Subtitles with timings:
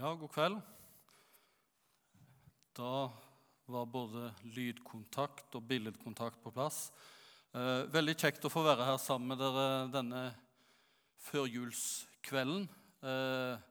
[0.00, 0.60] Ja, god kveld.
[2.72, 3.10] Da
[3.68, 6.86] var både lydkontakt og billedkontakt på plass.
[7.52, 10.22] Eh, veldig kjekt å få være her sammen med dere denne
[11.26, 12.64] førjulskvelden.
[13.04, 13.68] Eh,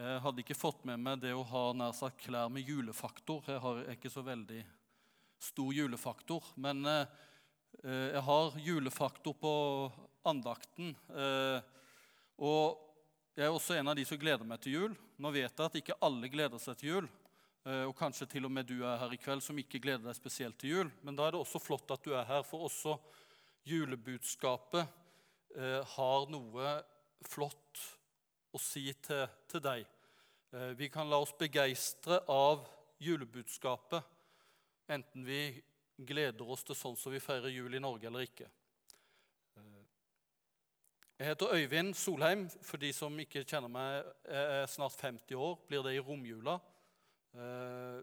[0.00, 3.44] jeg hadde ikke fått med meg det å ha nær sagt klær med julefaktor.
[3.44, 4.64] Jeg har ikke så veldig
[5.52, 6.54] stor julefaktor.
[6.56, 7.04] Men eh,
[7.84, 9.58] jeg har julefaktor på
[10.32, 10.96] andakten.
[11.12, 11.60] Eh,
[12.40, 12.88] og
[13.38, 14.94] jeg er også en av de som gleder meg til jul.
[15.20, 17.10] Nå vet jeg at ikke alle gleder seg til jul.
[17.68, 20.16] Eh, og kanskje til og med du er her i kveld som ikke gleder deg
[20.16, 20.90] spesielt til jul.
[21.06, 22.96] Men da er det også flott at du er her, for også
[23.68, 24.82] julebudskapet
[25.54, 26.74] eh, har noe
[27.28, 27.82] flott
[28.50, 29.86] å si til, til deg.
[30.50, 32.64] Eh, vi kan la oss begeistre av
[33.00, 34.02] julebudskapet,
[34.90, 35.44] enten vi
[35.96, 38.48] gleder oss til sånn som vi feirer jul i Norge eller ikke.
[41.20, 42.46] Jeg heter Øyvind Solheim.
[42.64, 45.58] For de som ikke kjenner meg, jeg er snart 50 år.
[45.68, 46.54] Blir det i romjula.
[47.34, 47.98] Eh,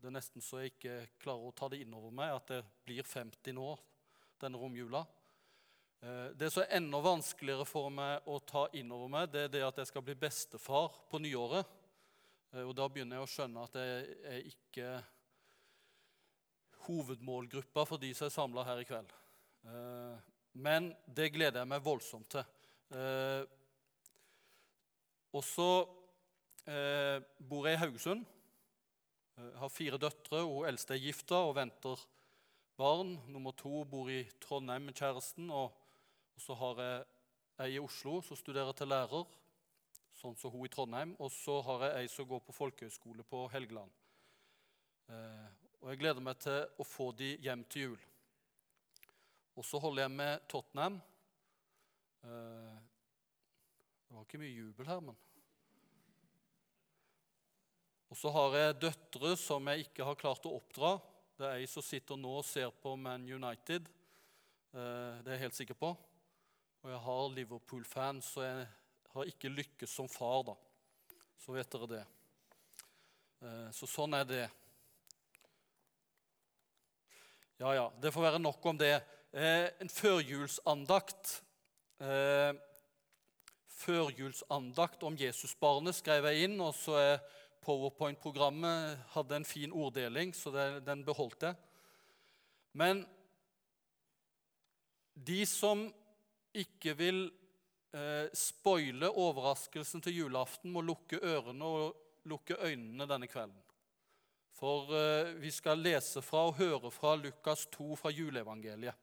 [0.00, 2.64] det er nesten så jeg ikke klarer å ta det inn over meg at jeg
[2.88, 3.66] blir 50 nå
[4.40, 5.02] denne romjula.
[6.00, 9.52] Eh, det som er enda vanskeligere for meg å ta inn over meg, det er
[9.58, 11.68] det at jeg skal bli bestefar på nyåret.
[12.54, 14.96] Eh, og da begynner jeg å skjønne at jeg er ikke
[16.88, 19.16] hovedmålgruppa for de som er samla her i kveld.
[20.52, 22.44] Men det gleder jeg meg voldsomt til.
[22.94, 23.44] Eh,
[25.36, 25.70] og så
[26.64, 28.24] eh, bor jeg i Haugesund.
[29.38, 30.42] Jeg har fire døtre.
[30.42, 32.00] Hun eldste er gifta og venter
[32.78, 33.14] barn.
[33.28, 35.50] Nummer to bor i Trondheim med kjæresten.
[35.50, 35.70] Og,
[36.34, 37.04] og så har jeg
[37.64, 39.24] ei i Oslo som studerer til lærer,
[40.18, 41.14] sånn som hun i Trondheim.
[41.22, 43.94] Og så har jeg ei som går på folkehøyskole på Helgeland.
[45.12, 48.00] Eh, og jeg gleder meg til å få de hjem til jul.
[49.58, 51.00] Og så holder jeg med Tottenham.
[52.22, 52.76] Eh,
[54.06, 55.16] det var ikke mye jubel her, men
[58.08, 60.94] Og så har jeg døtre som jeg ikke har klart å oppdra.
[61.36, 63.90] Det er ei som sitter nå og ser på Man United.
[64.72, 65.90] Eh, det er jeg helt sikker på.
[66.80, 68.64] Og jeg har Liverpool-fans, så jeg
[69.12, 70.56] har ikke lykkes som far, da.
[71.36, 72.00] Så vet dere det.
[73.42, 74.46] Eh, så sånn er det.
[77.58, 77.86] Ja, ja.
[78.00, 78.96] Det får være nok om det.
[79.32, 81.42] Eh, en førjulsandakt.
[82.00, 82.54] Eh,
[83.78, 87.20] førjulsandakt om Jesusbarnet skrev jeg inn, og så er
[87.68, 91.56] Powerpoint-programmet hadde en fin orddeling, så det, den beholdt jeg.
[92.72, 93.02] Men
[95.12, 95.82] de som
[96.56, 97.26] ikke vil
[97.92, 103.60] eh, spoile overraskelsen til julaften, må lukke ørene og lukke øynene denne kvelden.
[104.56, 108.96] For eh, vi skal lese fra og høre fra Lukas 2 fra juleevangeliet.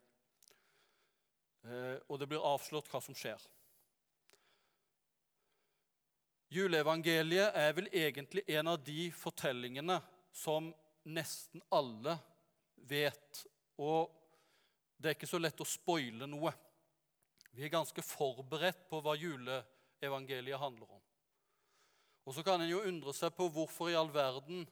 [1.65, 3.41] Eh, og det blir avslørt hva som skjer.
[6.53, 9.97] Juleevangeliet er vel egentlig en av de fortellingene
[10.35, 10.69] som
[11.09, 12.15] nesten alle
[12.87, 13.41] vet.
[13.81, 14.13] Og
[14.97, 16.53] det er ikke så lett å spoile noe.
[17.55, 21.03] Vi er ganske forberedt på hva juleevangeliet handler om.
[22.25, 24.65] Og så kan en jo undre seg på hvorfor i all verden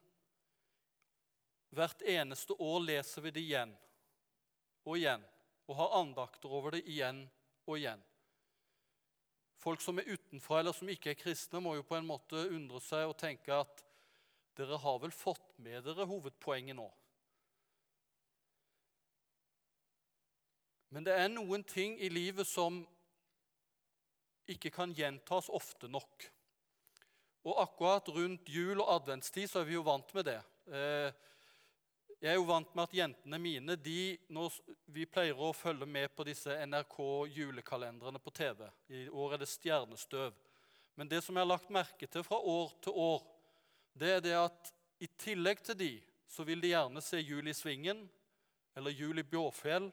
[1.74, 3.72] hvert eneste år leser vi det igjen
[4.86, 5.24] og igjen
[5.68, 7.24] og har andakter over det igjen
[7.68, 8.02] og igjen.
[9.64, 12.82] Folk som er utenfra eller som ikke er kristne, må jo på en måte undre
[12.84, 13.86] seg og tenke at
[14.60, 16.90] dere har vel fått med dere hovedpoenget nå.
[20.94, 22.84] Men det er noen ting i livet som
[24.52, 26.28] ikke kan gjentas ofte nok.
[27.48, 30.38] Og akkurat rundt jul og adventstid så er vi jo vant med det.
[30.70, 31.10] Eh,
[32.24, 34.56] jeg er jo vant med at jentene mine de, når
[34.96, 36.96] Vi pleier å følge med på disse NRK
[37.36, 38.62] julekalenderne på TV.
[38.88, 40.38] I år er det stjernestøv.
[40.96, 43.26] Men det som jeg har lagt merke til fra år til år,
[44.00, 44.72] det er det at
[45.04, 45.90] i tillegg til de,
[46.24, 48.06] så vil de gjerne se Jul i Svingen
[48.78, 49.90] eller Jul i Bjåfjell.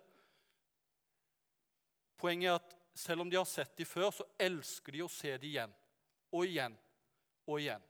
[2.20, 5.34] Poenget er at selv om de har sett de før, så elsker de å se
[5.34, 5.74] de igjen.
[6.30, 6.78] Og igjen
[7.48, 7.82] og igjen.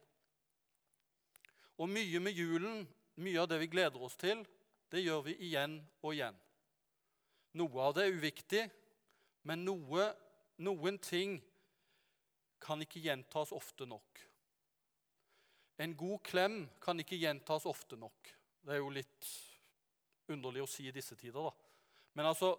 [1.77, 2.81] Og mye med julen
[3.21, 4.43] mye av det vi gleder oss til,
[4.91, 6.37] det gjør vi igjen og igjen.
[7.61, 8.65] Noe av det er uviktig,
[9.49, 10.09] men noe,
[10.63, 11.39] noen ting
[12.61, 14.21] kan ikke gjentas ofte nok.
[15.81, 18.33] En god klem kan ikke gjentas ofte nok.
[18.61, 19.31] Det er jo litt
[20.31, 21.55] underlig å si i disse tider, da.
[22.19, 22.57] Men altså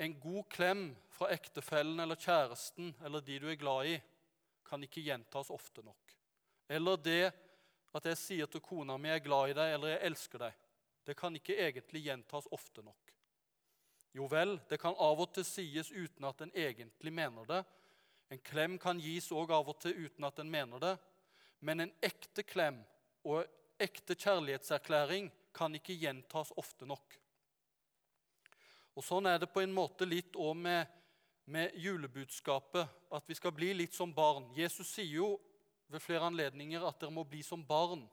[0.00, 0.80] En god klem
[1.14, 3.92] fra ektefellen eller kjæresten eller de du er glad i,
[4.66, 6.14] kan ikke gjentas ofte nok.
[6.66, 7.28] Eller det
[7.94, 10.54] at jeg sier til kona mi 'jeg er glad i deg' eller 'jeg elsker deg',
[11.06, 13.12] det kan ikke egentlig gjentas ofte nok.
[14.14, 17.64] Jo vel, det kan av og til sies uten at en egentlig mener det.
[18.30, 20.98] En klem kan gis òg av og til uten at en mener det,
[21.60, 22.84] men en ekte klem
[23.24, 23.44] og
[23.80, 27.18] ekte kjærlighetserklæring kan ikke gjentas ofte nok.
[28.96, 30.86] Og Sånn er det på en måte litt òg med,
[31.44, 34.50] med julebudskapet, at vi skal bli litt som barn.
[34.56, 35.30] Jesus sier jo
[35.92, 38.06] ved flere anledninger at dere må bli som barn.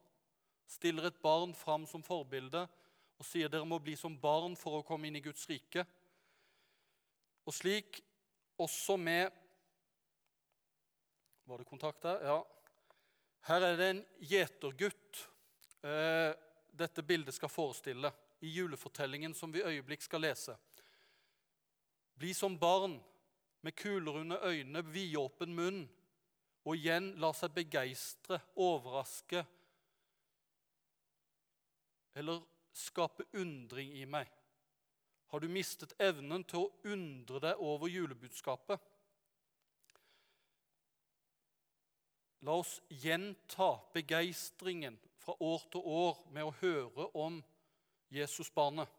[0.69, 2.65] Stiller et barn fram som forbilde
[3.19, 5.83] og sier dere må bli som barn for å komme inn i Guds rike.
[7.47, 8.01] Og slik
[8.59, 9.35] også med
[11.49, 12.19] Var det kontakt der?
[12.21, 12.41] Ja.
[13.49, 15.21] Her er det en gjetergutt
[15.81, 16.35] eh,
[16.77, 18.11] dette bildet skal forestille
[18.45, 20.53] i julefortellingen som vi øyeblikk skal lese.
[22.21, 22.99] Bli som barn
[23.65, 25.81] med kuler under øynene, vidåpen munn,
[26.69, 29.41] og igjen la seg begeistre, overraske
[32.19, 32.43] eller
[32.77, 34.29] skape undring i meg.
[35.33, 38.81] Har du mistet evnen til å undre deg over julebudskapet?
[42.45, 47.41] La oss gjenta begeistringen fra år til år med å høre om
[48.13, 48.93] Jesusbarnet.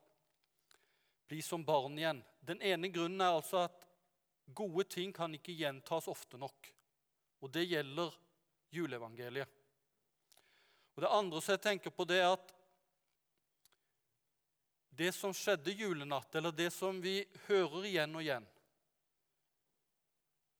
[1.31, 2.25] Bli som barn igjen.
[2.43, 3.87] Den ene grunnen er altså at
[4.59, 6.73] gode ting kan ikke gjentas ofte nok.
[7.41, 8.15] Og det gjelder
[8.71, 9.49] juleevangeliet.
[10.95, 12.57] Og Det andre som jeg tenker på, det er at
[15.01, 18.49] det som skjedde julenatt, eller det som vi hører igjen og igjen,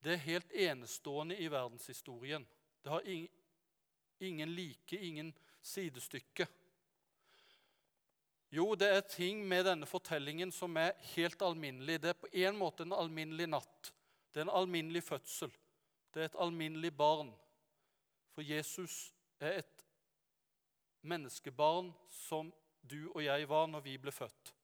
[0.01, 2.47] det er helt enestående i verdenshistorien.
[2.81, 3.05] Det har
[4.25, 6.47] ingen like, ingen sidestykke.
[8.51, 12.01] Jo, det er ting med denne fortellingen som er helt alminnelig.
[12.01, 13.93] Det er på en måte en alminnelig natt.
[14.33, 15.53] Det er en alminnelig fødsel.
[16.15, 17.31] Det er et alminnelig barn.
[18.35, 19.87] For Jesus er et
[21.03, 22.53] menneskebarn som
[22.91, 24.55] du og jeg var når vi ble født.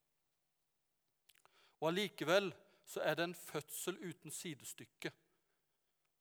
[1.80, 2.54] Og Allikevel
[2.86, 5.12] så er det en fødsel uten sidestykke.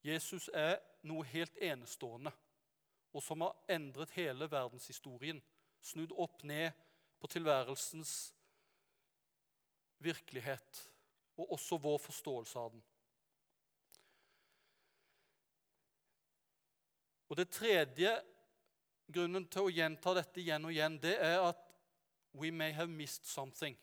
[0.03, 0.77] Jesus er
[1.07, 2.31] noe helt enestående,
[3.13, 5.41] og som har endret hele verdenshistorien.
[5.81, 6.71] Snudd opp ned
[7.19, 8.33] på tilværelsens
[9.97, 10.91] virkelighet,
[11.37, 12.83] og også vår forståelse av den.
[17.29, 18.11] Og Det tredje
[19.07, 21.61] grunnen til å gjenta dette igjen og igjen, det er at
[22.35, 23.75] we may have missed something.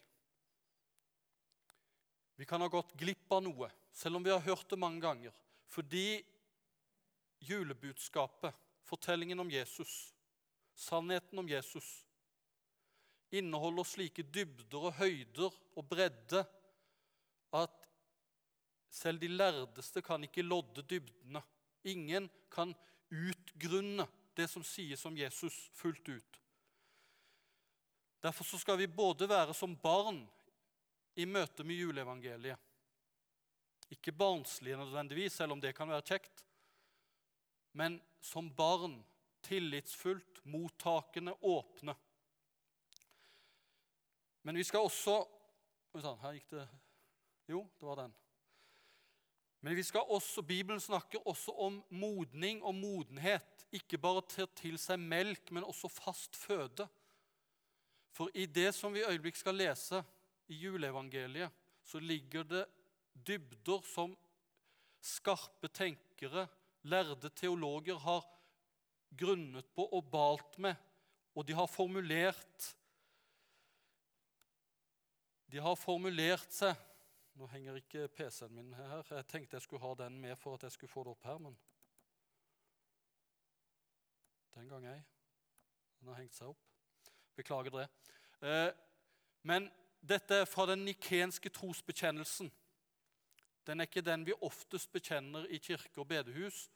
[2.37, 5.35] Vi kan ha gått glipp av noe, selv om vi har hørt det mange ganger.
[5.71, 6.23] Fordi
[7.43, 10.13] julebudskapet, fortellingen om Jesus,
[10.75, 11.87] sannheten om Jesus,
[13.33, 16.43] inneholder slike dybder og høyder og bredde
[17.57, 17.89] at
[18.93, 21.41] selv de lærdeste kan ikke lodde dybdene.
[21.89, 22.75] Ingen kan
[23.13, 26.41] utgrunne det som sies om Jesus, fullt ut.
[28.23, 30.23] Derfor skal vi både være som barn
[31.19, 32.59] i møte med juleevangeliet.
[33.93, 36.45] Ikke barnslige nødvendigvis, selv om det kan være kjekt,
[37.77, 39.03] men som barn
[39.43, 41.95] tillitsfullt, mottakende, åpne.
[44.43, 45.23] Men vi skal også
[45.93, 46.63] Her gikk det
[47.53, 48.15] Jo, det var den.
[49.63, 53.67] Men vi skal også, Bibelen snakker også om modning og modenhet.
[53.73, 56.89] Ikke bare til, til seg melk, men også fast føde.
[58.13, 60.03] For i det som vi i øyeblikk skal lese
[60.51, 61.55] i juleevangeliet,
[61.87, 62.65] så ligger det
[63.15, 64.17] dybder som
[65.03, 66.49] skarpe tenkere,
[66.83, 68.27] lærde teologer, har
[69.19, 70.75] grunnet på og balt med,
[71.35, 72.73] og de har formulert
[75.53, 76.79] De har formulert seg
[77.35, 79.03] Nå henger ikke PC-en min her.
[79.11, 81.39] Jeg tenkte jeg skulle ha den med for at jeg skulle få det opp her,
[81.39, 81.59] men
[84.55, 85.01] Den gang ei.
[86.01, 86.65] Den har hengt seg opp.
[87.37, 87.87] Beklager det.
[88.45, 88.73] Eh,
[89.49, 89.71] men
[90.01, 92.51] dette er fra den nikenske trosbekjennelsen.
[93.67, 96.67] Den er ikke den vi oftest bekjenner i kirke og bedehus,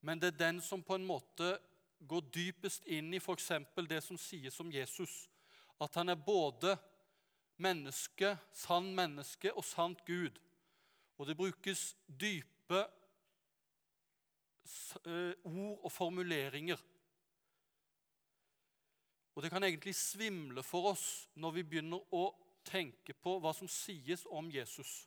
[0.00, 1.54] men det er den som på en måte
[1.98, 3.52] går dypest inn i f.eks.
[3.88, 5.30] det som sies om Jesus.
[5.80, 6.76] At han er både
[7.62, 10.38] menneske, sann menneske og sant Gud.
[11.16, 12.82] Og det brukes dype
[15.06, 16.82] eh, ord og formuleringer
[19.36, 22.30] og det kan egentlig svimle for oss når vi begynner å
[22.64, 25.04] tenke på hva som sies om Jesus.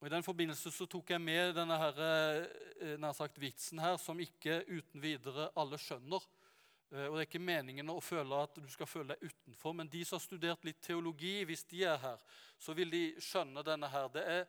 [0.00, 3.94] Og I den forbindelse så tok jeg med denne her, eh, nær sagt vitsen her,
[4.02, 6.26] som ikke uten videre alle skjønner.
[6.92, 9.90] Eh, og Det er ikke meningen å føle at du skal føle deg utenfor, men
[9.90, 12.24] de som har studert litt teologi, hvis de er her,
[12.60, 14.08] så vil de skjønne denne her.
[14.12, 14.42] Det er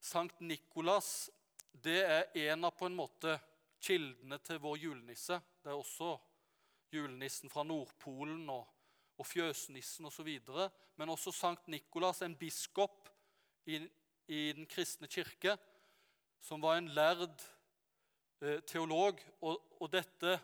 [0.00, 1.30] Sankt Nikolas.
[1.72, 3.36] Det er en av på en måte
[3.80, 5.40] kildene til vår julenisse.
[5.62, 6.14] Det er også
[6.92, 8.66] julenissen fra Nordpolen og,
[9.20, 10.28] og fjøsnissen osv.
[10.96, 13.08] Men også Sankt Nikolas, en biskop
[13.66, 13.80] i,
[14.28, 15.56] i den kristne kirke,
[16.40, 17.44] som var en lærd
[18.42, 19.20] eh, teolog.
[19.40, 20.38] Og, og, dette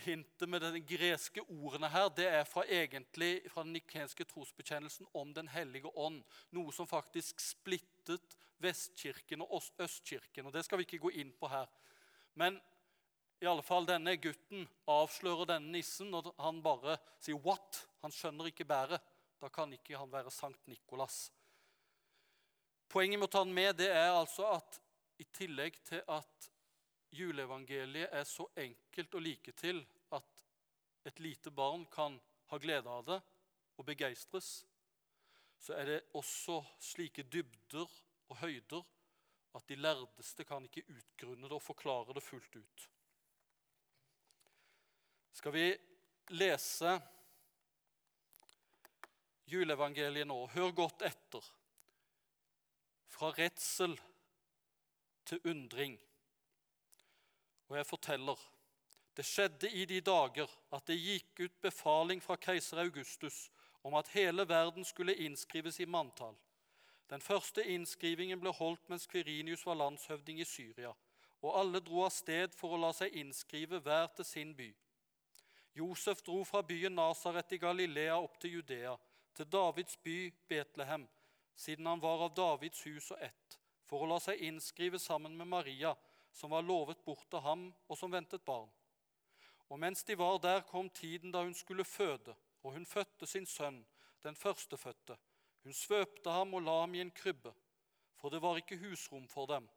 [0.00, 5.34] hintet med de greske ordene her, det er fra, egentlig, fra den nikenske trosbekjennelsen om
[5.34, 6.22] Den hellige ånd.
[6.50, 10.46] Noe som faktisk splittet Vestkirken og Østkirken.
[10.46, 11.68] og Det skal vi ikke gå inn på her.
[12.34, 12.60] Men
[13.42, 17.84] i alle fall denne gutten avslører denne nissen når han bare sier 'what'.
[18.02, 19.00] Han skjønner ikke bæret.
[19.40, 21.32] Da kan ikke han være Sankt Nikolas.
[22.88, 24.80] Poenget med å ta den med det er altså at
[25.18, 26.50] i tillegg til at
[27.14, 29.80] juleevangeliet er så enkelt og like til
[30.12, 30.40] at
[31.08, 32.18] et lite barn kan
[32.50, 33.20] ha glede av det
[33.78, 34.64] og begeistres,
[35.58, 37.88] så er det også slike dybder
[38.28, 38.84] og høyder
[39.54, 42.86] at de lærdeste kan ikke utgrunne det og forklare det fullt ut.
[45.34, 45.66] Skal vi
[46.34, 46.94] lese
[49.50, 50.38] juleevangeliet nå?
[50.54, 51.44] Hør godt etter.
[53.14, 53.94] Fra redsel
[55.24, 55.96] til undring.
[57.68, 58.40] Og jeg forteller
[59.16, 63.48] det skjedde i de dager at det gikk ut befaling fra keiser Augustus
[63.86, 66.34] om at hele verden skulle innskrives i manntall.
[67.10, 70.90] Den første innskrivingen ble holdt mens Kvirinius var landshøvding i Syria,
[71.44, 74.70] og alle dro av sted for å la seg innskrive hver til sin by.
[75.78, 78.96] Josef dro fra byen Nasaret i Galilea opp til Judea,
[79.34, 81.06] til Davids by Betlehem,
[81.54, 85.50] siden han var av Davids hus og ett, for å la seg innskrive sammen med
[85.50, 85.92] Maria,
[86.34, 88.70] som var lovet bort til ham, og som ventet barn.
[89.70, 93.46] Og mens de var der, kom tiden da hun skulle føde, og hun fødte sin
[93.46, 93.84] sønn,
[94.22, 95.16] den førstefødte.
[95.64, 97.54] Hun svøpte ham og la ham i en krybbe,
[98.20, 99.68] for det var ikke husrom for dem.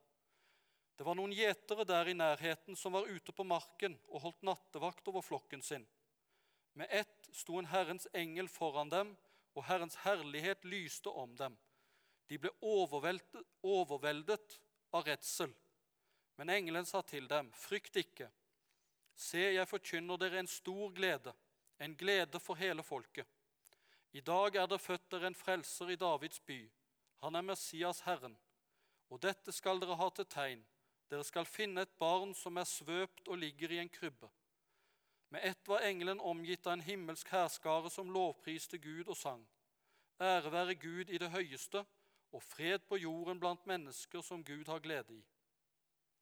[0.98, 5.08] Det var noen gjetere der i nærheten som var ute på marken og holdt nattevakt
[5.12, 5.86] over flokken sin.
[6.74, 9.14] Med ett sto en Herrens engel foran dem,
[9.58, 11.56] og Herrens herlighet lyste om dem.
[12.30, 14.60] De ble overveldet, overveldet
[14.94, 15.54] av redsel.
[16.38, 18.30] Men engelen sa til dem, frykt ikke.
[19.18, 21.34] Se, jeg forkynner dere en stor glede,
[21.82, 23.26] en glede for hele folket.
[24.14, 26.60] I dag er det født dere en frelser i Davids by.
[27.24, 28.38] Han er Messias Herren.
[29.10, 30.64] Og dette skal dere ha til tegn.
[31.10, 34.30] Dere skal finne et barn som er svøpt og ligger i en krybbe.
[35.30, 39.44] Med ett var engelen omgitt av en himmelsk hærskare som lovpriste Gud og sang.
[40.22, 41.84] Ære være Gud i det høyeste,
[42.32, 45.24] og fred på jorden blant mennesker som Gud har glede i.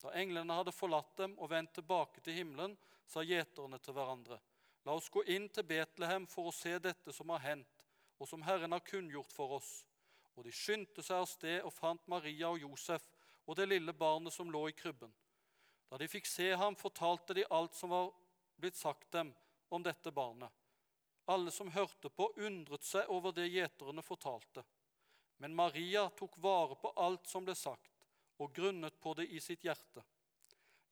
[0.01, 2.75] Da englene hadde forlatt dem og vendt tilbake til himmelen,
[3.05, 4.39] sa gjeterne til hverandre,
[4.85, 7.85] La oss gå inn til Betlehem for å se dette som har hendt,
[8.21, 9.79] og som Herren har kunngjort for oss.
[10.37, 13.07] Og de skyndte seg av sted og fant Maria og Josef
[13.47, 15.09] og det lille barnet som lå i krybben.
[15.89, 18.11] Da de fikk se ham, fortalte de alt som var
[18.61, 19.33] blitt sagt dem
[19.73, 20.53] om dette barnet.
[21.33, 24.61] Alle som hørte på, undret seg over det gjeterne fortalte.
[25.41, 27.94] Men Maria tok vare på alt som ble sagt
[28.37, 30.03] og grunnet på det i sitt hjerte.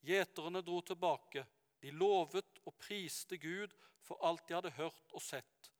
[0.03, 1.45] Gjeterne dro tilbake.
[1.83, 3.73] De lovet og priste Gud
[4.03, 5.71] for alt de hadde hørt og sett.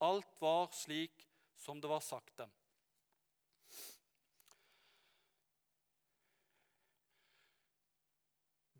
[0.00, 1.26] Alt var slik
[1.60, 2.52] som det var sagt dem.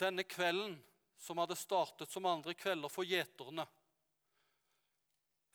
[0.00, 0.78] Denne kvelden,
[1.20, 3.66] som hadde startet som andre kvelder for gjeterne,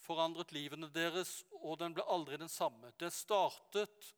[0.05, 2.91] forandret livene deres, og den ble aldri den samme.
[3.01, 4.11] Det startet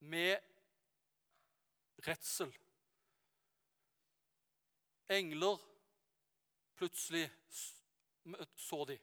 [0.00, 0.40] med
[2.04, 2.52] redsel.
[5.08, 5.60] Engler
[6.76, 7.30] plutselig
[8.58, 8.96] så de.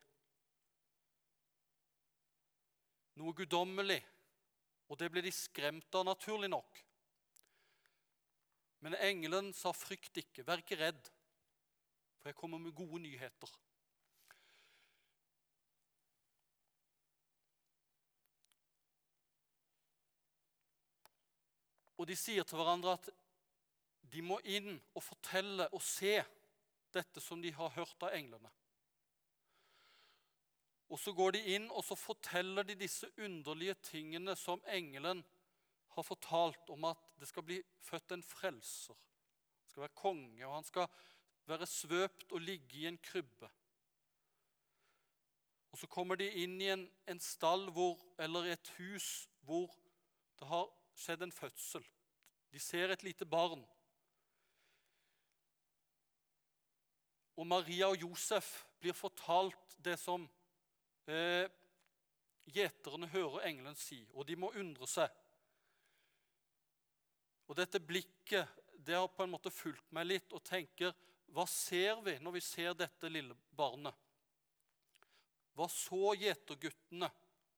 [3.22, 4.00] Noe guddommelig,
[4.90, 6.82] og det ble de skremt av, naturlig nok.
[8.84, 11.12] Men engelen sa, 'Frykt ikke, vær ikke redd,
[12.20, 13.54] for jeg kommer med gode nyheter.'
[22.04, 23.06] Og de sier til hverandre at
[24.12, 26.18] de må inn og fortelle og se
[26.92, 28.52] dette som de har hørt av englene.
[30.92, 35.24] Og så går de inn og så forteller de disse underlige tingene som engelen
[35.96, 39.00] har fortalt om at det skal bli født en frelser.
[39.64, 40.92] Han skal være konge, og han skal
[41.48, 43.48] være svøpt og ligge i en krybbe.
[45.72, 49.72] Og Så kommer de inn i en, en stall hvor, eller et hus hvor
[50.38, 51.86] det har skjedd en fødsel.
[52.54, 53.64] De ser et lite barn.
[57.38, 60.28] Og Maria og Josef blir fortalt det som
[61.10, 61.50] eh,
[62.54, 65.10] gjeterne hører engelen si, og de må undre seg.
[67.50, 70.94] Og dette blikket det har på en måte fulgt meg litt, og tenker
[71.34, 73.96] hva ser vi når vi ser dette lille barnet?
[75.54, 77.10] Hva så gjeterguttene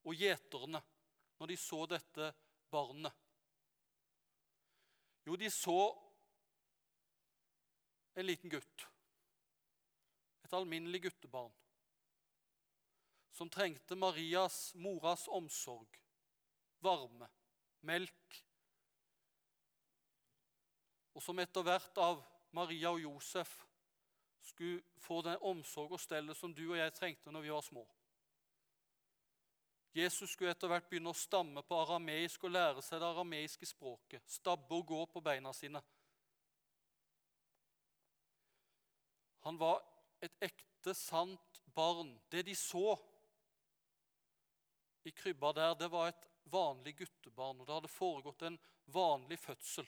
[0.05, 0.81] og gjeterne
[1.39, 2.31] når de så dette
[2.71, 3.24] barnet?
[5.25, 5.79] Jo, de så
[8.15, 8.87] en liten gutt.
[10.45, 11.53] Et alminnelig guttebarn.
[13.35, 15.97] Som trengte Marias, moras, omsorg,
[16.79, 17.27] varme,
[17.81, 18.39] melk.
[21.15, 22.23] Og som etter hvert av
[22.55, 23.57] Maria og Josef
[24.45, 27.83] skulle få den omsorg og stellet som du og jeg trengte når vi var små.
[29.95, 34.25] Jesus skulle etter hvert begynne å stamme på arameisk og lære seg det arameiske språket.
[34.27, 35.79] Stabbe og gå på beina sine.
[39.45, 39.79] Han var
[40.25, 42.11] et ekte, sant barn.
[42.27, 42.97] Det de så
[45.07, 48.57] i krybba der, det var et vanlig guttebarn, og det hadde foregått en
[48.91, 49.87] vanlig fødsel.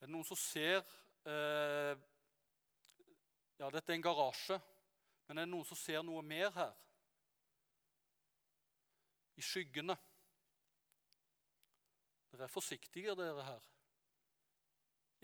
[0.00, 0.80] Er det noen som ser
[1.28, 1.98] eh,
[3.60, 4.56] Ja, dette er en garasje,
[5.28, 6.76] men er det noen som ser noe mer her?
[9.36, 9.96] I skyggene.
[12.30, 13.66] Dere er forsiktige, dere her.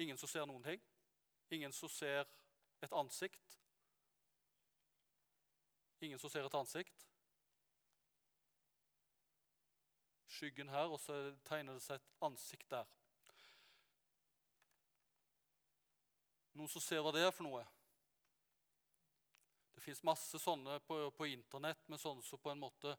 [0.05, 0.83] Ingen som ser noen ting?
[1.57, 2.29] Ingen som ser
[2.85, 3.55] et ansikt?
[6.05, 7.07] Ingen som ser et ansikt?
[10.37, 11.17] Skyggen her, og så
[11.49, 12.93] tegner det seg et ansikt der.
[16.53, 17.65] Noen som ser hva det er for noe?
[19.77, 22.97] Det fins masse sånne på, på Internett men sånne som på en måte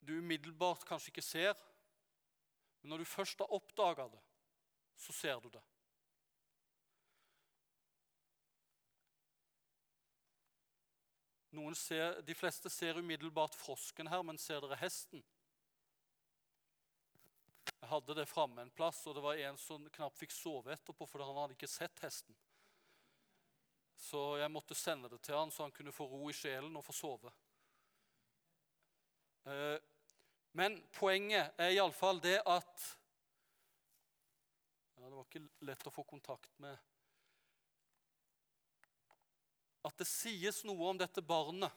[0.00, 1.58] du umiddelbart kanskje ikke ser.
[2.80, 4.22] Men når du først har oppdaga det,
[4.96, 5.62] så ser du det.
[11.76, 15.22] Ser, de fleste ser umiddelbart frosken her, men ser dere hesten?
[17.80, 21.06] Jeg hadde det framme en plass, og det var en som knapt fikk sove etterpå,
[21.10, 22.36] for han hadde ikke sett hesten.
[24.00, 26.84] Så jeg måtte sende det til han, så han kunne få ro i sjelen og
[26.86, 27.32] få sove.
[29.44, 29.76] Eh,
[30.56, 32.86] men poenget er iallfall det at
[34.96, 36.76] ja, Det var ikke lett å få kontakt med
[39.86, 41.72] At det sies noe om dette barnet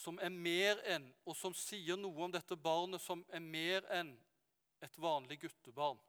[0.00, 4.14] som er mer enn, og som sier noe om dette barnet som er mer enn
[4.80, 6.00] et vanlig guttebarn.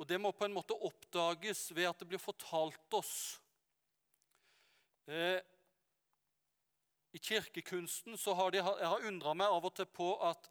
[0.00, 3.40] Og Det må på en måte oppdages ved at det blir fortalt oss.
[5.06, 5.38] Eh,
[7.12, 10.48] I kirkekunsten så har de, jeg har undra meg av og til på at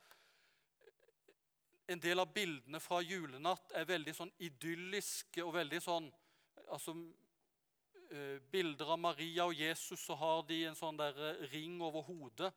[1.91, 6.11] en del av bildene fra julenatt er veldig sånn idylliske og veldig sånn
[6.71, 6.93] altså
[8.11, 12.03] Eh, bilder av Maria og Jesus, så har de en sånn der eh, ring over
[12.03, 12.49] hodet.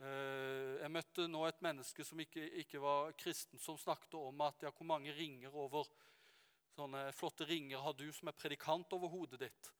[0.00, 4.64] Eh, jeg møtte nå et menneske som ikke, ikke, var kristen, som snakket om at
[4.64, 5.88] ja, hvor mange ringer over
[6.76, 9.72] sånne flotte ringer har du som er predikant over hodet ditt.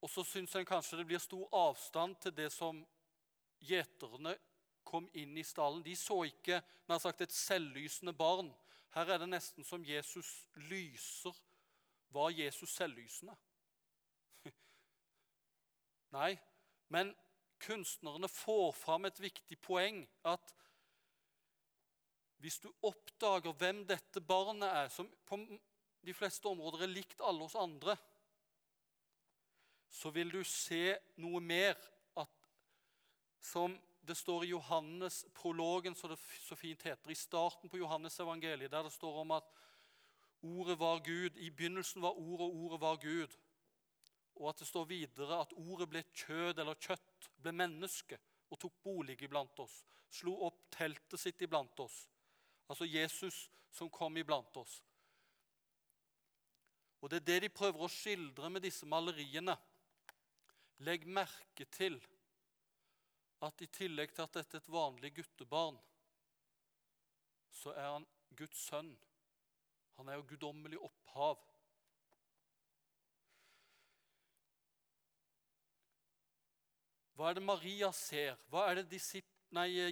[0.00, 2.80] Og så syns en kanskje det blir stor avstand til det som
[3.60, 4.32] gjeterne
[4.84, 5.84] kom inn i stallen.
[5.84, 8.48] De så ikke nær sagt et selvlysende barn.
[8.96, 10.32] Her er det nesten som Jesus
[10.70, 11.36] lyser
[12.10, 13.36] var Jesus selvlysende?
[16.16, 16.32] Nei,
[16.90, 17.12] men
[17.62, 20.02] kunstnerne får fram et viktig poeng.
[20.26, 20.54] At
[22.40, 25.38] hvis du oppdager hvem dette barnet er, som på
[26.06, 27.96] de fleste områder er likt alle oss andre,
[29.90, 31.76] så vil du se noe mer
[32.18, 32.50] at,
[33.42, 33.74] som
[34.06, 38.86] det står i Johannes-prologen, som det så fint heter, i starten på Johannes evangeliet, der
[38.86, 39.50] det står om at
[40.40, 41.36] Ordet var Gud.
[41.36, 43.34] I begynnelsen var Ordet, og Ordet var Gud.
[44.40, 48.18] Og at det står videre at Ordet ble kjød eller kjøtt, ble menneske
[48.50, 49.82] og tok bolig iblant oss.
[50.10, 52.02] Slo opp teltet sitt iblant oss.
[52.70, 54.80] Altså Jesus som kom iblant oss.
[57.00, 59.54] Og Det er det de prøver å skildre med disse maleriene.
[60.84, 62.00] Legg merke til
[63.44, 65.78] at i tillegg til at dette er et vanlig guttebarn,
[67.50, 68.04] så er han
[68.36, 68.92] Guds sønn
[70.00, 71.42] han er jo guddommelig opphav.
[77.20, 78.38] Hva er det Maria ser?
[78.48, 78.96] Hva er det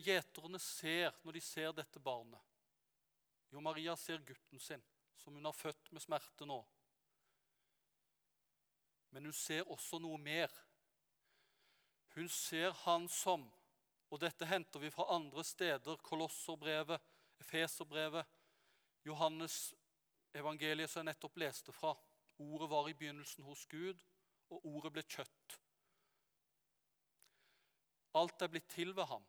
[0.00, 2.40] gjeterne ser når de ser dette barnet?
[3.52, 4.80] Jo, Maria ser gutten sin,
[5.20, 6.56] som hun har født med smerte nå.
[9.12, 10.48] Men hun ser også noe mer.
[12.16, 13.44] Hun ser han som
[14.08, 15.98] Og dette henter vi fra andre steder.
[16.00, 16.96] Kolosserbrevet,
[17.44, 18.24] Efeserbrevet,
[19.04, 19.74] Johannes
[20.32, 21.92] evangeliet som jeg nettopp leste fra.
[22.40, 24.00] Ordet var i begynnelsen hos Gud,
[24.48, 25.58] og ordet ble kjøtt.
[28.16, 29.24] Alt er blitt til ved ham.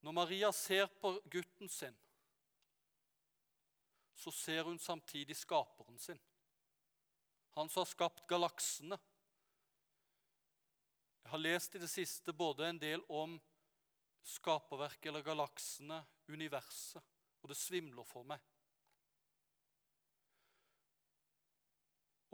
[0.00, 1.96] Når Maria ser på gutten sin,
[4.14, 6.20] så ser hun samtidig skaperen sin.
[7.56, 8.98] Han som har skapt galaksene.
[11.22, 13.36] Jeg har lest i det siste både en del om
[14.26, 17.02] skaperverket eller galaksene, universet,
[17.42, 18.42] og det svimler for meg.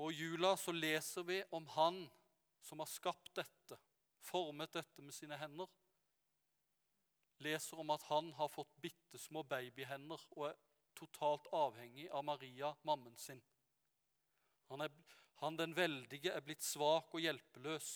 [0.00, 2.04] Og i jula så leser vi om Han
[2.62, 3.78] som har skapt dette,
[4.22, 5.70] formet dette med sine hender.
[7.42, 10.60] Leser om at han har fått bitte små babyhender og er
[10.98, 13.42] totalt avhengig av Maria, mammen sin.
[14.70, 14.92] Han, er,
[15.42, 17.92] han den veldige er blitt svak og hjelpeløs.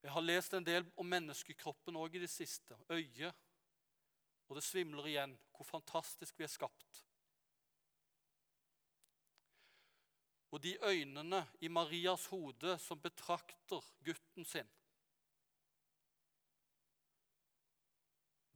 [0.00, 2.76] Jeg har lest en del om menneskekroppen òg i det siste.
[2.88, 3.36] Øyet.
[4.48, 7.04] Og det svimler igjen hvor fantastisk vi er skapt.
[10.50, 14.70] Og de øynene i Marias hode som betrakter gutten sin,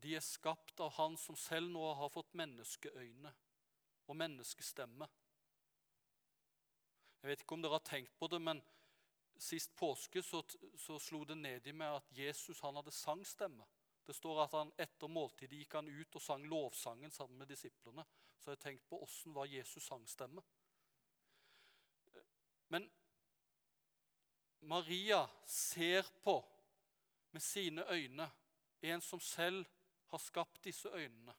[0.03, 3.31] de er skapt av han som selv nå har fått menneskeøyne
[4.05, 5.09] og menneskestemme.
[7.23, 8.61] Jeg vet ikke om dere har tenkt på det, men
[9.41, 10.43] sist påske så,
[10.77, 13.65] så slo det ned i meg at Jesus han hadde sangstemme.
[14.05, 18.05] Det står at han etter måltidet gikk han ut og sang lovsangen sammen med disiplene.
[18.37, 20.45] Så jeg har tenkt på åssen var Jesus sangstemme.
[22.75, 22.91] Men
[24.61, 26.41] Maria ser på
[27.31, 28.31] med sine øyne
[28.83, 29.67] en som selv
[30.11, 31.35] har skapt disse øynene,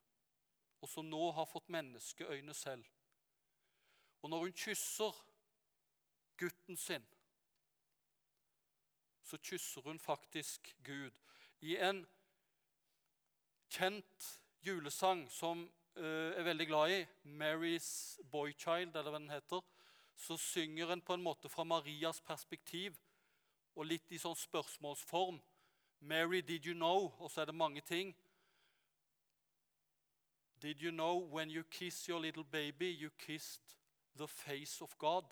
[0.81, 2.85] og som nå har fått menneskeøyne selv.
[4.21, 5.19] Og når hun kysser
[6.37, 7.03] gutten sin,
[9.23, 11.19] så kysser hun faktisk Gud.
[11.59, 12.05] I en
[13.69, 14.31] kjent
[14.63, 19.61] julesang som jeg er veldig glad i, 'Mary's Boychild', eller hva den heter,
[20.15, 22.95] så synger en på en måte fra Marias perspektiv
[23.75, 25.41] og litt i sånn spørsmålsform.
[25.99, 27.12] Mary, did you know?
[27.19, 28.15] Og så er det mange ting.
[30.62, 33.78] Did you know when you kiss your little baby, you kissed
[34.15, 35.23] the face of God?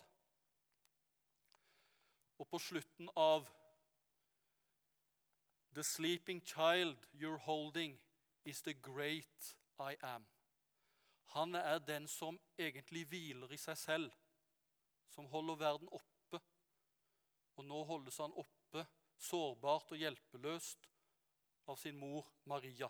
[2.38, 3.50] Og på slutten av
[5.74, 8.00] The sleeping child you're holding
[8.46, 10.26] is the great I am.
[11.26, 14.12] Han er den som egentlig hviler i seg selv
[15.14, 16.42] som holder verden oppe.
[17.58, 18.86] Og nå holdes han oppe,
[19.22, 20.90] sårbart og hjelpeløst,
[21.70, 22.90] av sin mor Maria.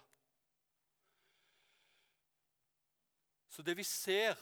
[3.53, 4.39] Så det vi ser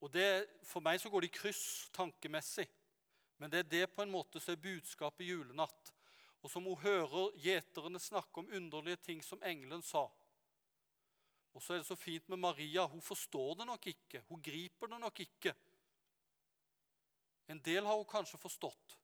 [0.00, 2.64] og det, For meg så går det i kryss tankemessig,
[3.36, 5.90] men det er det på en måte som er budskapet julenatt.
[6.40, 10.06] Og som hun hører gjeterne snakke om underlige ting som engelen sa.
[11.52, 12.86] Og så er det så fint med Maria.
[12.88, 14.22] Hun forstår det nok ikke.
[14.28, 15.52] Hun griper det nok ikke.
[17.50, 18.96] En del har hun kanskje forstått.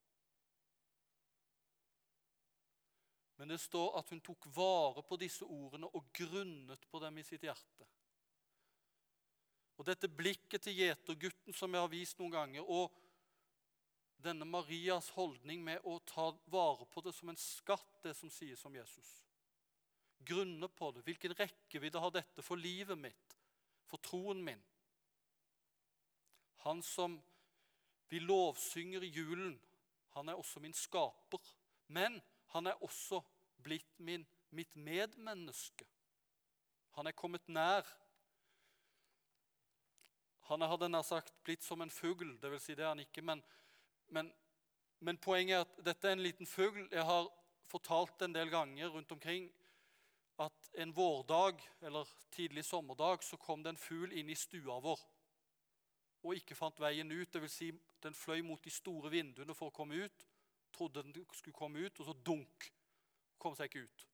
[3.36, 7.24] Men det står at hun tok vare på disse ordene og grunnet på dem i
[7.26, 7.88] sitt hjerte.
[9.76, 12.94] Og Dette blikket til gjetergutten som jeg har vist noen ganger, og
[14.24, 18.64] denne Marias holdning med å ta vare på det som en skatt, det som sies
[18.64, 19.10] om Jesus.
[20.26, 21.04] Grunne på det.
[21.04, 23.36] Hvilken rekkevidde har dette for livet mitt,
[23.90, 24.62] for troen min?
[26.64, 27.20] Han som
[28.08, 29.60] vi lovsynger julen.
[30.16, 31.42] Han er også min skaper.
[31.86, 32.20] Men
[32.54, 33.20] han er også
[33.62, 35.86] blitt min, mitt medmenneske.
[36.96, 37.86] Han er kommet nær.
[40.48, 42.36] Han er hadde nær sagt blitt som en fugl.
[42.40, 43.42] Det vil si det er han ikke, men,
[44.14, 44.30] men,
[45.00, 46.86] men poenget er at dette er en liten fugl.
[46.92, 47.28] Jeg har
[47.68, 49.50] fortalt en del ganger rundt omkring
[50.38, 55.00] at en vårdag eller tidlig sommerdag så kom det en fugl inn i stua vår
[56.26, 57.30] og ikke fant veien ut.
[57.32, 57.70] Det vil si,
[58.02, 60.26] den fløy mot de store vinduene for å komme ut.
[60.74, 62.68] Trodde den skulle komme ut, og så dunk.
[63.40, 64.06] Kom seg ikke ut.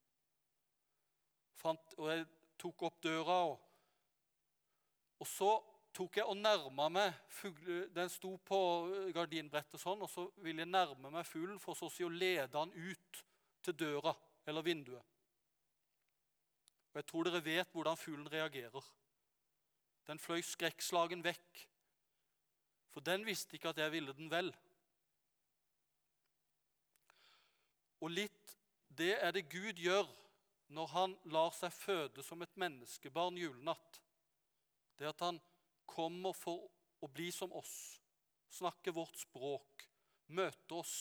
[1.59, 2.27] Fant, og jeg
[2.59, 3.61] tok opp døra, og,
[5.22, 5.53] og så
[5.94, 8.59] tok jeg og nærma meg fugle, Den sto på
[9.14, 12.51] gardinbrettet sånn, og så ville jeg nærme meg fuglen for så å si å lede
[12.55, 13.25] den ut
[13.62, 14.14] til døra
[14.48, 15.05] eller vinduet.
[16.92, 18.88] Og Jeg tror dere vet hvordan fuglen reagerer.
[20.09, 21.62] Den fløy skrekkslagen vekk.
[22.92, 24.52] For den visste ikke at jeg ville den vel.
[28.02, 28.57] Og litt
[28.92, 30.09] det er det Gud gjør
[30.72, 34.00] når han lar seg føde som et menneskebarn julenatt.
[34.98, 35.40] Det at han
[35.88, 36.68] kommer for
[37.02, 37.74] å bli som oss,
[38.52, 39.87] snakke vårt språk,
[40.33, 40.96] møte oss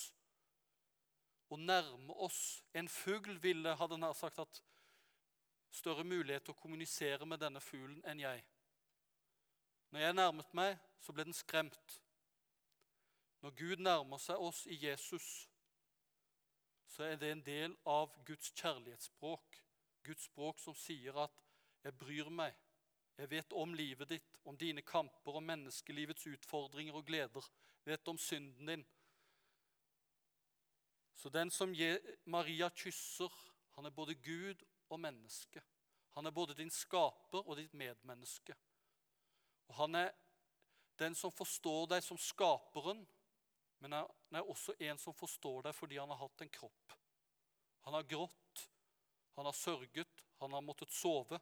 [1.51, 2.61] og nærme oss.
[2.73, 4.61] En fugl ville, hadde nær sagt, hatt
[5.71, 8.43] større mulighet til å kommunisere med denne fuglen enn jeg.
[9.91, 12.01] Når jeg nærmet meg, så ble den skremt.
[13.41, 15.49] Når Gud nærmer seg oss i Jesus,
[16.87, 19.57] så er det en del av Guds kjærlighetsspråk.
[20.03, 21.43] Guds språk som sier at
[21.83, 22.55] 'jeg bryr meg',
[23.17, 27.51] Jeg vet om livet ditt, om dine kamper, om menneskelivets utfordringer og gleder.
[27.85, 28.85] Vet om synden din.
[31.15, 31.75] Så den som
[32.25, 33.29] Maria kysser,
[33.75, 35.61] han er både Gud og menneske.
[36.11, 38.55] Han er både din skaper og ditt medmenneske.
[39.71, 40.09] Og han er
[40.99, 43.05] den som forstår deg som skaperen,
[43.79, 46.95] men han er også en som forstår deg fordi han har hatt en kropp.
[47.87, 48.65] Han har grått,
[49.39, 51.39] han har sørget, han har måttet sove.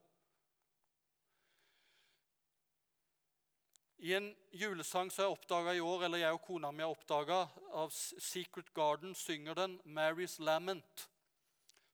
[3.97, 7.39] I en julesang som jeg oppdaga i år, eller jeg og kona mi har oppdaga,
[7.75, 11.09] av Secret Garden, synger den 'Mary's Lament'.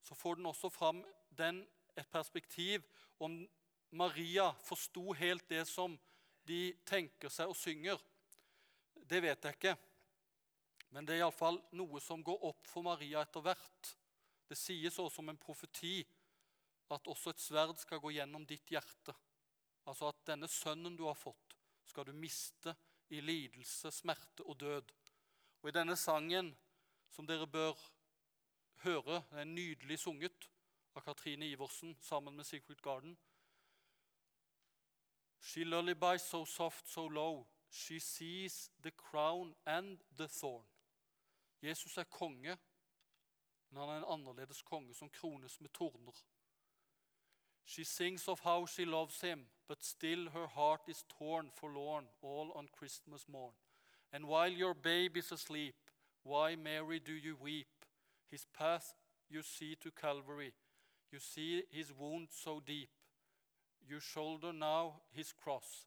[0.03, 1.63] Så får den også fram den,
[1.97, 2.83] et perspektiv
[3.19, 3.47] om
[3.89, 5.97] Maria forsto helt det som
[6.45, 8.01] de tenker seg og synger.
[8.95, 9.75] Det vet jeg ikke.
[10.93, 13.91] Men det er iallfall noe som går opp for Maria etter hvert.
[14.47, 15.97] Det sies også som en profeti
[16.93, 19.13] at også et sverd skal gå gjennom ditt hjerte.
[19.89, 22.73] Altså at denne sønnen du har fått, skal du miste
[23.13, 24.93] i lidelse, smerte og død.
[25.61, 26.51] Og i denne sangen,
[27.09, 27.77] som dere bør
[28.85, 30.49] høre, den er nydelig sunget
[30.95, 33.17] av Katrine Iversen sammen med Sigfrid Garden
[35.45, 40.63] She lullaby so soft, so low, she sees the crown and the thorn.
[41.61, 42.57] Jesus er konge,
[43.69, 46.23] men han er en annerledes konge som krones med torner.
[47.63, 52.51] She sings of how she loves him, but still her heart is torn, forlorn, all
[52.55, 53.53] on Christmas morn.
[54.11, 55.75] And while your babe is asleep,
[56.23, 57.85] why, Mary, do you weep?
[58.31, 58.95] His path
[59.29, 60.53] you see to Calvary,
[61.11, 62.89] you see his wound so deep.
[63.87, 65.85] You shoulder now his cross.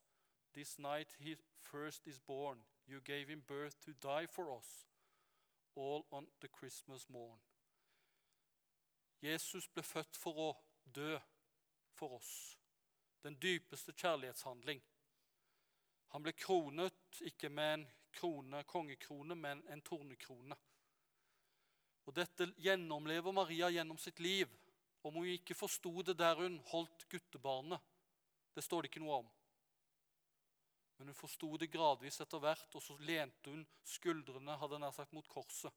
[0.54, 2.58] This night he first is born.
[2.86, 4.86] You gave him birth to die for us,
[5.74, 7.38] all on the Christmas morn.
[9.20, 10.48] Jesus ble født for å
[10.94, 11.18] dø
[11.98, 12.56] for oss.
[13.22, 14.80] Den dypeste kjærlighetshandling.
[16.14, 20.56] Han ble kronet ikke med en krone, kongekrone, men en tornekrone.
[22.06, 24.48] Og Dette gjennomlever Maria gjennom sitt liv.
[25.08, 27.80] Om hun ikke forsto det der hun holdt guttebarnet,
[28.52, 29.30] det står det ikke noe om.
[30.98, 35.14] Men hun forsto det gradvis etter hvert, og så lente hun skuldrene hadde nær sagt,
[35.16, 35.72] mot korset.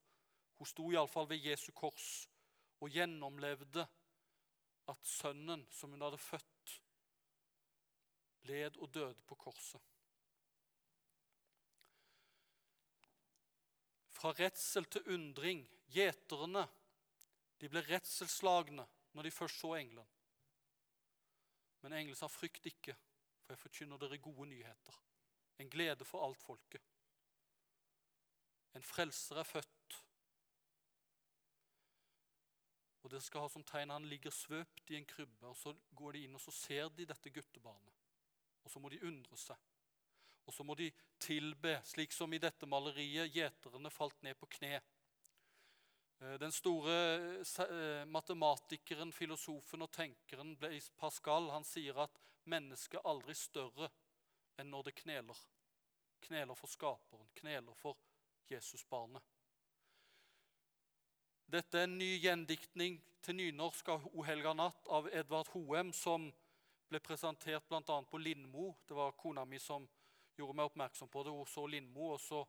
[0.60, 2.10] Hun sto iallfall ved Jesu kors
[2.82, 3.86] og gjennomlevde
[4.91, 6.76] at sønnen som hun hadde født,
[8.50, 9.82] led og døde på korset.
[14.12, 15.63] Fra redsel til undring.
[15.91, 16.65] Gjeterne
[17.62, 20.08] de ble redselsslagne når de først så engelen.
[21.82, 22.95] Men engelen sa, 'Frykt ikke,
[23.41, 25.02] for jeg forkynner dere gode nyheter.'
[25.60, 26.82] En glede for alt folket.
[28.74, 29.82] En frelser er født
[33.02, 35.47] og dere skal ha som tegn han ligger svøpt i en krybbe.
[35.47, 37.93] og Så går de inn og så ser de dette guttebarnet.
[38.63, 39.58] Og så må de undre seg.
[40.45, 44.80] Og så må de tilbe, slik som i dette maleriet gjeterne falt ned på kne.
[46.21, 46.95] Eh, den store
[47.69, 50.53] eh, matematikeren, filosofen og tenkeren
[50.99, 53.89] Pascal han sier at mennesket er aldri større
[54.62, 55.39] enn når det kneler.
[56.21, 57.97] Kneler for Skaperen, kneler for
[58.51, 59.23] Jesusbarnet.
[61.51, 66.29] Dette er en ny gjendiktning til nynorsk av O helga natt av Edvard Hoem, som
[66.88, 67.81] ble presentert bl.a.
[67.81, 68.75] på Lindmo.
[68.88, 69.89] Det var kona mi som
[70.38, 71.34] gjorde meg oppmerksom på det.
[71.34, 72.45] Hun så Lindmo, og så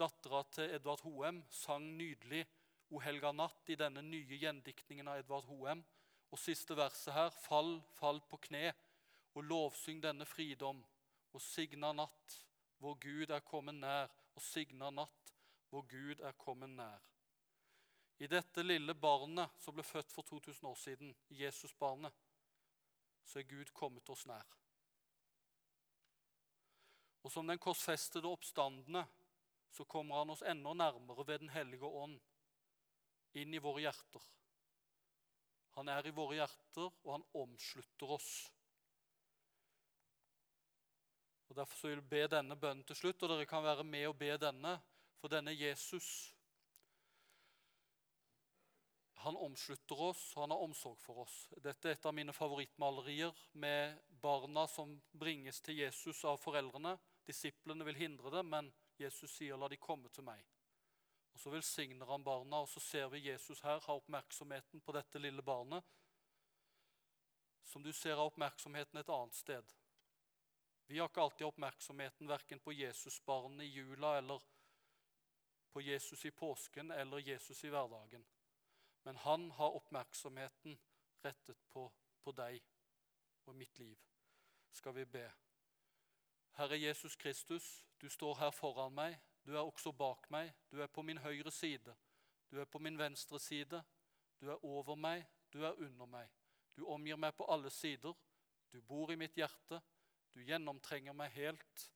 [0.00, 2.46] dattera til Edvard Hoem sang nydelig
[2.92, 5.80] O helga natt i denne nye gjendiktningen av Edvard Hoem.
[6.32, 8.72] Og siste verset her, fall, fall på kne,
[9.36, 10.80] og lovsyng denne fridom.
[11.32, 12.36] Og signa natt,
[12.80, 15.32] hvor Gud er kommet nær, og signa natt,
[15.72, 17.00] hvor Gud er kommet nær.
[18.20, 22.12] I dette lille barnet som ble født for 2000 år siden, Jesusbarnet,
[23.24, 24.44] så er Gud kommet oss nær.
[27.22, 29.06] Og som den korsfestede oppstandende
[29.72, 32.20] så kommer han oss enda nærmere ved Den hellige ånd,
[33.40, 34.24] inn i våre hjerter.
[35.76, 38.32] Han er i våre hjerter, og han omslutter oss.
[41.48, 44.18] Og Derfor vil jeg be denne bønnen til slutt, og dere kan være med og
[44.20, 44.76] be denne,
[45.20, 46.32] for denne Jesus
[49.22, 51.34] han omslutter oss, og han har omsorg for oss.
[51.62, 56.96] Dette er et av mine favorittmalerier med barna som bringes til Jesus av foreldrene.
[57.28, 60.42] Disiplene vil hindre det, men Jesus sier 'la de komme til meg'.
[61.32, 65.18] Og Så velsigner han barna, og så ser vi Jesus her ha oppmerksomheten på dette
[65.18, 65.84] lille barnet.
[67.64, 69.74] Som du ser har oppmerksomheten et annet sted.
[70.86, 74.42] Vi har ikke alltid oppmerksomheten verken på Jesusbarnet i jula eller
[75.72, 78.26] på Jesus i påsken eller Jesus i hverdagen.
[79.02, 80.78] Men han har oppmerksomheten
[81.24, 81.92] rettet på,
[82.22, 82.60] på deg
[83.46, 83.98] og mitt liv.
[84.72, 85.32] skal vi be.
[86.52, 89.18] Herre Jesus Kristus, du står her foran meg.
[89.46, 90.52] Du er også bak meg.
[90.70, 91.94] Du er på min høyre side.
[92.50, 93.82] Du er på min venstre side.
[94.40, 95.26] Du er over meg.
[95.52, 96.30] Du er under meg.
[96.76, 98.14] Du omgir meg på alle sider.
[98.72, 99.80] Du bor i mitt hjerte.
[100.34, 101.90] Du gjennomtrenger meg helt.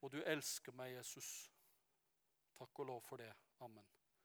[0.00, 1.50] Og du elsker meg, Jesus.
[2.58, 3.32] Takk og lov for det.
[3.60, 3.93] Amen.